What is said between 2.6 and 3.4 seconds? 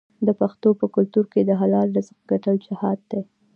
جهاد دی.